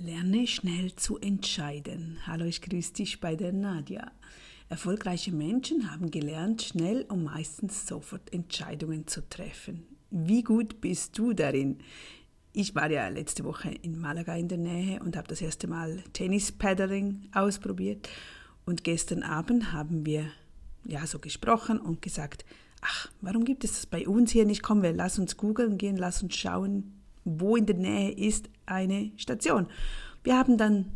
Lerne 0.00 0.46
schnell 0.46 0.94
zu 0.94 1.18
entscheiden. 1.18 2.18
Hallo, 2.24 2.44
ich 2.44 2.62
grüße 2.62 2.92
dich 2.92 3.20
bei 3.20 3.34
der 3.34 3.52
Nadja. 3.52 4.12
Erfolgreiche 4.68 5.32
Menschen 5.32 5.90
haben 5.90 6.12
gelernt, 6.12 6.62
schnell 6.62 7.02
und 7.08 7.24
meistens 7.24 7.84
sofort 7.84 8.32
Entscheidungen 8.32 9.08
zu 9.08 9.28
treffen. 9.28 9.82
Wie 10.10 10.42
gut 10.42 10.80
bist 10.80 11.18
du 11.18 11.32
darin? 11.32 11.78
Ich 12.52 12.76
war 12.76 12.88
ja 12.88 13.08
letzte 13.08 13.42
Woche 13.42 13.70
in 13.70 13.98
Malaga 13.98 14.36
in 14.36 14.46
der 14.46 14.58
Nähe 14.58 15.00
und 15.00 15.16
habe 15.16 15.26
das 15.26 15.40
erste 15.40 15.66
Mal 15.66 16.04
Tennis-Paddling 16.12 17.30
ausprobiert. 17.32 18.08
Und 18.66 18.84
gestern 18.84 19.24
Abend 19.24 19.72
haben 19.72 20.06
wir 20.06 20.30
ja 20.84 21.08
so 21.08 21.18
gesprochen 21.18 21.80
und 21.80 22.02
gesagt, 22.02 22.44
ach, 22.82 23.10
warum 23.20 23.44
gibt 23.44 23.64
es 23.64 23.72
das 23.72 23.86
bei 23.86 24.06
uns 24.06 24.30
hier 24.30 24.46
nicht? 24.46 24.62
Komm, 24.62 24.82
wir 24.82 24.92
lass 24.92 25.18
uns 25.18 25.36
googeln 25.36 25.76
gehen, 25.76 25.96
lass 25.96 26.22
uns 26.22 26.36
schauen, 26.36 26.97
wo 27.36 27.56
in 27.56 27.66
der 27.66 27.76
Nähe 27.76 28.10
ist 28.12 28.48
eine 28.66 29.12
Station. 29.16 29.66
Wir 30.22 30.36
haben 30.36 30.56
dann 30.56 30.86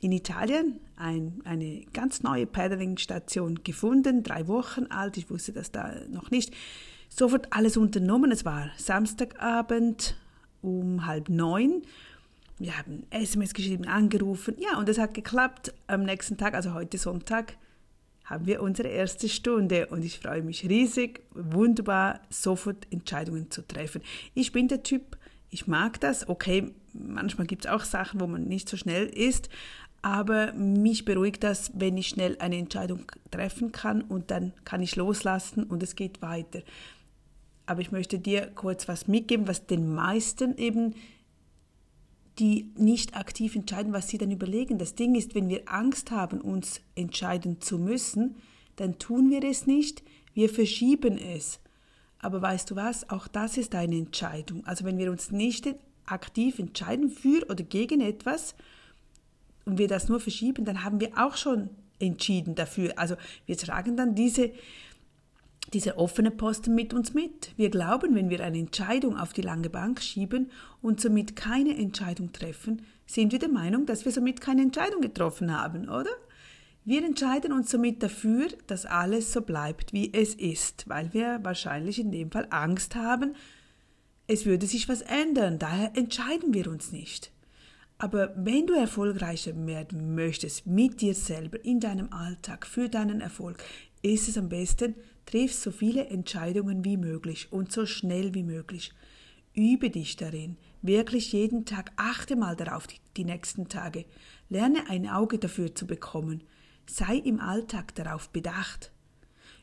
in 0.00 0.12
Italien 0.12 0.80
ein, 0.96 1.40
eine 1.44 1.84
ganz 1.92 2.22
neue 2.22 2.46
Paddling-Station 2.46 3.60
gefunden, 3.62 4.22
drei 4.22 4.48
Wochen 4.48 4.86
alt, 4.86 5.16
ich 5.16 5.30
wusste 5.30 5.52
das 5.52 5.70
da 5.70 5.94
noch 6.08 6.30
nicht. 6.30 6.52
Sofort 7.08 7.52
alles 7.52 7.76
unternommen, 7.76 8.32
es 8.32 8.44
war 8.44 8.70
Samstagabend 8.76 10.16
um 10.60 11.06
halb 11.06 11.28
neun. 11.28 11.82
Wir 12.58 12.78
haben 12.78 13.04
SMS 13.10 13.54
geschrieben, 13.54 13.86
angerufen, 13.86 14.56
ja, 14.58 14.78
und 14.78 14.88
es 14.88 14.98
hat 14.98 15.14
geklappt. 15.14 15.74
Am 15.86 16.04
nächsten 16.04 16.36
Tag, 16.36 16.54
also 16.54 16.74
heute 16.74 16.98
Sonntag, 16.98 17.56
haben 18.24 18.46
wir 18.46 18.62
unsere 18.62 18.88
erste 18.88 19.28
Stunde 19.28 19.86
und 19.88 20.04
ich 20.04 20.20
freue 20.20 20.42
mich 20.42 20.68
riesig, 20.68 21.22
wunderbar, 21.32 22.20
sofort 22.30 22.86
Entscheidungen 22.90 23.50
zu 23.50 23.66
treffen. 23.66 24.02
Ich 24.34 24.52
bin 24.52 24.68
der 24.68 24.82
Typ, 24.82 25.16
ich 25.52 25.66
mag 25.68 26.00
das. 26.00 26.28
Okay, 26.28 26.72
manchmal 26.92 27.46
gibt 27.46 27.66
es 27.66 27.70
auch 27.70 27.84
Sachen, 27.84 28.20
wo 28.20 28.26
man 28.26 28.44
nicht 28.44 28.68
so 28.68 28.76
schnell 28.76 29.06
ist, 29.06 29.48
aber 30.00 30.52
mich 30.54 31.04
beruhigt 31.04 31.44
das, 31.44 31.70
wenn 31.74 31.96
ich 31.96 32.08
schnell 32.08 32.36
eine 32.40 32.56
Entscheidung 32.56 33.04
treffen 33.30 33.70
kann 33.70 34.02
und 34.02 34.32
dann 34.32 34.52
kann 34.64 34.82
ich 34.82 34.96
loslassen 34.96 35.62
und 35.62 35.82
es 35.82 35.94
geht 35.94 36.22
weiter. 36.22 36.62
Aber 37.66 37.82
ich 37.82 37.92
möchte 37.92 38.18
dir 38.18 38.50
kurz 38.54 38.88
was 38.88 39.06
mitgeben, 39.06 39.46
was 39.46 39.66
den 39.66 39.94
meisten 39.94 40.56
eben, 40.56 40.94
die 42.38 42.72
nicht 42.76 43.14
aktiv 43.14 43.54
entscheiden, 43.54 43.92
was 43.92 44.08
sie 44.08 44.18
dann 44.18 44.30
überlegen. 44.30 44.78
Das 44.78 44.94
Ding 44.94 45.14
ist, 45.14 45.34
wenn 45.34 45.50
wir 45.50 45.62
Angst 45.66 46.10
haben, 46.10 46.40
uns 46.40 46.80
entscheiden 46.96 47.60
zu 47.60 47.78
müssen, 47.78 48.36
dann 48.76 48.98
tun 48.98 49.30
wir 49.30 49.44
es 49.44 49.66
nicht, 49.66 50.02
wir 50.32 50.48
verschieben 50.48 51.18
es. 51.18 51.60
Aber 52.22 52.40
weißt 52.40 52.70
du 52.70 52.76
was? 52.76 53.10
Auch 53.10 53.28
das 53.28 53.58
ist 53.58 53.74
eine 53.74 53.96
Entscheidung. 53.96 54.64
Also 54.64 54.84
wenn 54.84 54.96
wir 54.96 55.10
uns 55.10 55.30
nicht 55.30 55.68
aktiv 56.06 56.58
entscheiden 56.58 57.10
für 57.10 57.44
oder 57.50 57.64
gegen 57.64 58.00
etwas 58.00 58.54
und 59.64 59.78
wir 59.78 59.88
das 59.88 60.08
nur 60.08 60.20
verschieben, 60.20 60.64
dann 60.64 60.84
haben 60.84 61.00
wir 61.00 61.10
auch 61.16 61.36
schon 61.36 61.70
entschieden 61.98 62.54
dafür. 62.54 62.92
Also 62.96 63.16
wir 63.46 63.56
tragen 63.56 63.96
dann 63.96 64.14
diese, 64.14 64.50
diese 65.72 65.98
offene 65.98 66.30
Posten 66.30 66.74
mit 66.74 66.94
uns 66.94 67.12
mit. 67.12 67.52
Wir 67.56 67.70
glauben, 67.70 68.14
wenn 68.14 68.30
wir 68.30 68.42
eine 68.42 68.58
Entscheidung 68.58 69.18
auf 69.18 69.32
die 69.32 69.42
lange 69.42 69.68
Bank 69.68 70.00
schieben 70.00 70.50
und 70.80 71.00
somit 71.00 71.34
keine 71.34 71.76
Entscheidung 71.76 72.32
treffen, 72.32 72.82
sind 73.06 73.32
wir 73.32 73.40
der 73.40 73.48
Meinung, 73.48 73.84
dass 73.84 74.04
wir 74.04 74.12
somit 74.12 74.40
keine 74.40 74.62
Entscheidung 74.62 75.00
getroffen 75.00 75.56
haben, 75.56 75.88
oder? 75.88 76.10
Wir 76.84 77.04
entscheiden 77.04 77.52
uns 77.52 77.70
somit 77.70 78.02
dafür, 78.02 78.48
dass 78.66 78.86
alles 78.86 79.32
so 79.32 79.42
bleibt, 79.42 79.92
wie 79.92 80.12
es 80.12 80.34
ist, 80.34 80.88
weil 80.88 81.12
wir 81.14 81.38
wahrscheinlich 81.44 82.00
in 82.00 82.10
dem 82.10 82.32
Fall 82.32 82.48
Angst 82.50 82.96
haben, 82.96 83.36
es 84.26 84.46
würde 84.46 84.66
sich 84.66 84.88
was 84.88 85.02
ändern. 85.02 85.60
Daher 85.60 85.96
entscheiden 85.96 86.54
wir 86.54 86.66
uns 86.66 86.90
nicht. 86.90 87.30
Aber 87.98 88.32
wenn 88.36 88.66
du 88.66 88.74
erfolgreicher 88.74 89.54
werden 89.66 90.16
möchtest 90.16 90.66
mit 90.66 91.00
dir 91.00 91.14
selber, 91.14 91.64
in 91.64 91.78
deinem 91.78 92.12
Alltag, 92.12 92.66
für 92.66 92.88
deinen 92.88 93.20
Erfolg, 93.20 93.62
ist 94.02 94.28
es 94.28 94.36
am 94.36 94.48
besten, 94.48 94.96
triff 95.24 95.54
so 95.54 95.70
viele 95.70 96.06
Entscheidungen 96.06 96.84
wie 96.84 96.96
möglich 96.96 97.52
und 97.52 97.70
so 97.70 97.86
schnell 97.86 98.34
wie 98.34 98.42
möglich. 98.42 98.92
Übe 99.54 99.90
dich 99.90 100.16
darin, 100.16 100.56
wirklich 100.80 101.32
jeden 101.32 101.64
Tag, 101.64 101.92
achte 101.94 102.34
mal 102.34 102.56
darauf 102.56 102.88
die, 102.88 102.96
die 103.16 103.24
nächsten 103.24 103.68
Tage. 103.68 104.04
Lerne 104.48 104.88
ein 104.88 105.08
Auge 105.08 105.38
dafür 105.38 105.74
zu 105.74 105.86
bekommen. 105.86 106.42
Sei 106.86 107.16
im 107.16 107.40
Alltag 107.40 107.94
darauf 107.94 108.28
bedacht. 108.30 108.92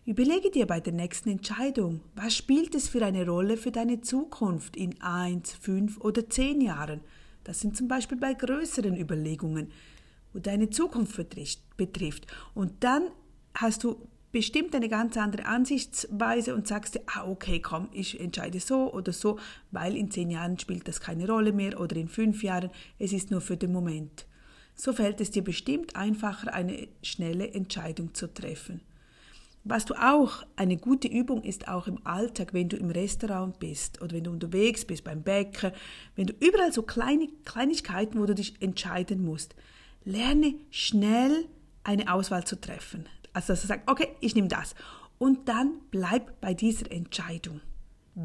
Überlege 0.05 0.49
dir 0.49 0.65
bei 0.65 0.79
der 0.79 0.93
nächsten 0.93 1.29
Entscheidung, 1.29 2.01
was 2.15 2.35
spielt 2.35 2.73
es 2.73 2.89
für 2.89 3.05
eine 3.05 3.27
Rolle 3.27 3.57
für 3.57 3.71
deine 3.71 4.01
Zukunft 4.01 4.75
in 4.75 4.99
eins, 5.01 5.51
fünf 5.53 5.99
oder 5.99 6.27
zehn 6.29 6.61
Jahren. 6.61 7.01
Das 7.43 7.59
sind 7.59 7.77
zum 7.77 7.87
Beispiel 7.87 8.17
bei 8.17 8.33
größeren 8.33 8.97
Überlegungen, 8.97 9.71
wo 10.33 10.39
deine 10.39 10.69
Zukunft 10.69 11.19
betrifft. 11.77 12.25
Und 12.55 12.83
dann 12.83 13.03
hast 13.53 13.83
du 13.83 14.07
bestimmt 14.31 14.73
eine 14.73 14.89
ganz 14.89 15.17
andere 15.17 15.45
Ansichtsweise 15.45 16.55
und 16.55 16.67
sagst 16.67 16.95
dir, 16.95 17.01
ah, 17.07 17.27
okay, 17.27 17.59
komm, 17.59 17.89
ich 17.91 18.19
entscheide 18.19 18.59
so 18.59 18.91
oder 18.93 19.13
so, 19.13 19.37
weil 19.71 19.95
in 19.95 20.09
zehn 20.09 20.31
Jahren 20.31 20.57
spielt 20.57 20.87
das 20.87 21.01
keine 21.01 21.27
Rolle 21.27 21.51
mehr 21.51 21.79
oder 21.79 21.95
in 21.97 22.07
fünf 22.07 22.43
Jahren, 22.43 22.71
es 22.97 23.13
ist 23.13 23.29
nur 23.29 23.41
für 23.41 23.57
den 23.57 23.71
Moment 23.71 24.25
so 24.79 24.93
fällt 24.93 25.19
es 25.19 25.31
dir 25.31 25.43
bestimmt 25.43 25.95
einfacher, 25.95 26.53
eine 26.53 26.87
schnelle 27.03 27.51
Entscheidung 27.51 28.13
zu 28.13 28.33
treffen. 28.33 28.79
Was 29.65 29.83
du 29.83 29.93
auch, 29.93 30.43
eine 30.55 30.77
gute 30.77 31.09
Übung 31.09 31.43
ist 31.43 31.67
auch 31.67 31.87
im 31.87 32.05
Alltag, 32.05 32.53
wenn 32.53 32.69
du 32.69 32.77
im 32.77 32.89
Restaurant 32.89 33.59
bist 33.59 34.01
oder 34.01 34.15
wenn 34.15 34.23
du 34.23 34.31
unterwegs 34.31 34.85
bist 34.85 35.03
beim 35.03 35.21
Bäcker, 35.21 35.73
wenn 36.15 36.27
du 36.27 36.33
überall 36.39 36.71
so 36.71 36.83
kleine 36.83 37.27
Kleinigkeiten, 37.43 38.19
wo 38.21 38.25
du 38.25 38.33
dich 38.33 38.61
entscheiden 38.61 39.23
musst, 39.23 39.53
lerne 40.05 40.55
schnell 40.71 41.45
eine 41.83 42.11
Auswahl 42.11 42.45
zu 42.45 42.59
treffen. 42.59 43.05
Also 43.33 43.47
dass 43.51 43.61
du 43.61 43.67
sagst, 43.67 43.89
okay, 43.89 44.07
ich 44.21 44.33
nehme 44.33 44.47
das. 44.47 44.75
Und 45.17 45.49
dann 45.49 45.73
bleib 45.91 46.39
bei 46.39 46.53
dieser 46.53 46.89
Entscheidung 46.89 47.59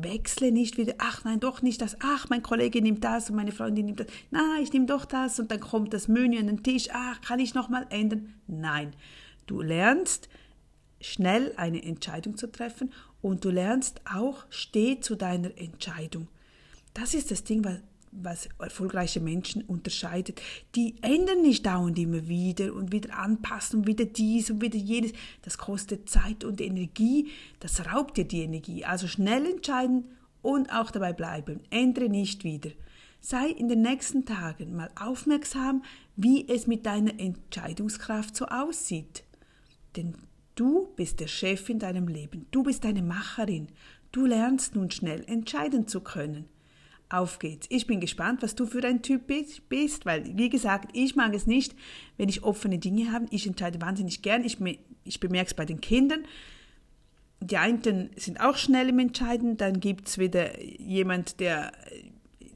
wechsle 0.03 0.51
nicht 0.51 0.77
wieder, 0.77 0.95
ach 0.99 1.25
nein, 1.25 1.41
doch 1.41 1.63
nicht 1.63 1.81
das, 1.81 1.97
ach, 2.01 2.29
mein 2.29 2.43
Kollege 2.43 2.83
nimmt 2.83 3.05
das 3.05 3.31
und 3.31 3.37
meine 3.37 3.53
Freundin 3.53 3.87
nimmt 3.87 4.01
das, 4.01 4.07
na, 4.31 4.59
ich 4.61 4.73
nehme 4.73 4.87
doch 4.87 5.05
das. 5.05 5.39
Und 5.39 5.51
dann 5.51 5.61
kommt 5.61 5.95
das 5.95 6.09
Menü 6.09 6.39
an 6.39 6.49
den 6.49 6.63
Tisch, 6.63 6.89
ach, 6.93 7.21
kann 7.21 7.39
ich 7.39 7.55
nochmal 7.55 7.87
ändern? 7.91 8.35
Nein, 8.47 8.95
du 9.47 9.61
lernst 9.61 10.29
schnell 11.01 11.53
eine 11.57 11.83
Entscheidung 11.83 12.37
zu 12.37 12.51
treffen 12.51 12.93
und 13.23 13.45
du 13.45 13.51
lernst 13.51 14.01
auch, 14.13 14.47
steh 14.51 15.01
zu 15.01 15.15
deiner 15.15 15.57
Entscheidung. 15.57 16.29
Das 16.95 17.15
ist 17.15 17.31
das 17.31 17.45
Ding, 17.45 17.65
was 17.65 17.79
was 18.23 18.49
erfolgreiche 18.59 19.21
Menschen 19.21 19.63
unterscheidet. 19.63 20.41
Die 20.75 20.97
ändern 21.03 21.43
nicht 21.43 21.67
dauernd 21.67 21.99
immer 21.99 22.29
wieder 22.29 22.75
und 22.75 22.93
wieder 22.93 23.19
anpassen 23.19 23.81
und 23.81 23.87
wieder 23.87 24.05
dies 24.05 24.51
und 24.51 24.63
wieder 24.63 24.79
jenes. 24.79 25.13
Das 25.43 25.59
kostet 25.59 26.09
Zeit 26.09 26.45
und 26.45 26.61
Energie. 26.61 27.31
Das 27.61 27.87
raubt 27.87 28.17
dir 28.17 28.25
die 28.25 28.43
Energie. 28.43 28.85
Also 28.85 29.09
schnell 29.09 29.47
entscheiden 29.47 30.11
und 30.43 30.71
auch 30.73 30.91
dabei 30.91 31.13
bleiben. 31.13 31.61
Ändere 31.71 32.09
nicht 32.09 32.45
wieder. 32.45 32.71
Sei 33.21 33.49
in 33.49 33.69
den 33.69 33.81
nächsten 33.81 34.27
Tagen 34.27 34.77
mal 34.77 34.91
aufmerksam, 35.01 35.83
wie 36.15 36.47
es 36.49 36.67
mit 36.67 36.85
deiner 36.85 37.19
Entscheidungskraft 37.19 38.37
so 38.37 38.47
aussieht. 38.47 39.25
Denn 39.97 40.15
du 40.55 40.89
bist 40.95 41.21
der 41.21 41.29
Chef 41.29 41.69
in 41.69 41.79
deinem 41.79 42.07
Leben. 42.07 42.47
Du 42.51 42.63
bist 42.63 42.85
eine 42.85 43.03
Macherin. 43.03 43.69
Du 44.13 44.27
lernst 44.27 44.77
nun 44.77 44.91
schnell 44.91 45.25
entscheiden 45.27 45.89
zu 45.89 46.01
können. 46.01 46.45
Auf 47.09 47.39
geht's. 47.39 47.67
Ich 47.71 47.87
bin 47.87 48.01
gespannt, 48.01 48.43
was 48.43 48.55
du 48.55 48.67
für 48.67 48.85
ein 48.85 49.03
Typ 49.03 49.27
bist, 49.27 50.07
weil, 50.07 50.37
wie 50.37 50.49
gesagt, 50.49 50.91
ich 50.95 51.15
mag 51.17 51.35
es 51.35 51.47
nicht, 51.47 51.75
wenn 52.17 52.29
ich 52.29 52.43
offene 52.43 52.79
Dinge 52.79 53.13
habe. 53.13 53.27
Ich 53.31 53.47
entscheide 53.47 53.81
wahnsinnig 53.81 54.23
gern. 54.23 54.45
Ich, 54.45 54.59
ich 55.05 55.21
bemerke 55.21 55.49
es 55.49 55.55
bei 55.55 55.65
den 55.65 55.81
Kindern. 55.81 56.25
Die 57.41 57.59
einen 57.59 58.11
sind 58.17 58.41
auch 58.41 58.57
schnell 58.57 58.89
im 58.89 58.99
Entscheiden. 58.99 59.57
Dann 59.57 59.81
gibt 59.81 60.09
es 60.09 60.19
wieder 60.19 60.61
jemand, 60.61 61.41
der 61.41 61.73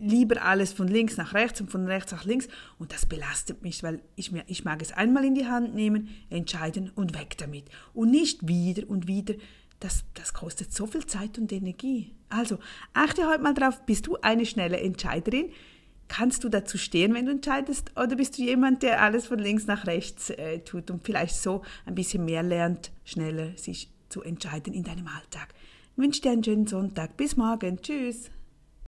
lieber 0.01 0.43
alles 0.43 0.73
von 0.73 0.89
links 0.89 1.17
nach 1.17 1.35
rechts 1.35 1.61
und 1.61 1.71
von 1.71 1.87
rechts 1.87 2.13
nach 2.13 2.25
links. 2.25 2.49
Und 2.79 2.93
das 2.93 3.07
belastet 3.07 3.63
mich, 3.63 3.83
weil 3.83 4.01
ich, 4.17 4.33
ich 4.47 4.65
mag 4.65 4.81
es 4.83 4.93
einmal 4.93 5.25
in 5.25 5.35
die 5.35 5.47
Hand 5.47 5.75
nehmen, 5.75 6.09
entscheiden 6.31 6.91
und 6.95 7.19
weg 7.19 7.37
damit. 7.39 7.67
Und 7.93 8.11
nicht 8.11 8.49
wieder 8.49 8.89
und 8.89 9.07
wieder 9.09 9.35
das, 9.81 10.05
das 10.15 10.33
kostet 10.33 10.73
so 10.73 10.87
viel 10.87 11.07
Zeit 11.07 11.39
und 11.39 11.53
Energie. 11.53 12.15
Also 12.29 12.59
achte 12.93 13.27
heute 13.27 13.43
mal 13.43 13.55
drauf, 13.55 13.85
bist 13.87 14.07
du 14.07 14.17
eine 14.23 14.47
schnelle 14.47 14.81
Entscheiderin? 14.81 15.51
Kannst 16.09 16.43
du 16.43 16.49
dazu 16.49 16.79
stehen, 16.79 17.15
wenn 17.15 17.27
du 17.27 17.33
entscheidest? 17.33 17.93
Oder 17.97 18.17
bist 18.17 18.39
du 18.39 18.43
jemand, 18.43 18.83
der 18.83 19.03
alles 19.03 19.27
von 19.27 19.39
links 19.39 19.67
nach 19.67 19.87
rechts 19.87 20.31
äh, 20.31 20.61
tut 20.61 20.91
und 20.91 21.05
vielleicht 21.05 21.37
so 21.37 21.63
ein 21.85 21.95
bisschen 21.95 22.25
mehr 22.25 22.43
lernt, 22.43 22.91
schneller 23.05 23.57
sich 23.57 23.91
zu 24.09 24.23
entscheiden 24.23 24.73
in 24.73 24.85
deinem 24.85 25.07
Alltag? 25.07 25.49
Ich 25.93 26.03
wünsche 26.03 26.23
dir 26.23 26.33
einen 26.33 26.45
schönen 26.45 26.67
Sonntag. 26.67 27.17
Bis 27.17 27.37
morgen. 27.37 27.83
Tschüss. 27.83 28.31